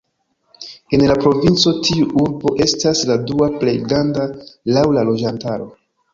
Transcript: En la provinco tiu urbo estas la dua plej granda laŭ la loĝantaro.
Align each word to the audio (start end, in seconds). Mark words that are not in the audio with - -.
En 0.97 1.03
la 1.11 1.17
provinco 1.25 1.73
tiu 1.87 2.07
urbo 2.21 2.55
estas 2.67 3.03
la 3.11 3.19
dua 3.33 3.51
plej 3.61 3.77
granda 3.85 4.27
laŭ 4.79 4.87
la 4.99 5.07
loĝantaro. 5.13 5.71